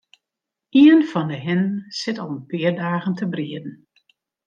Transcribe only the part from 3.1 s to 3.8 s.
te brieden.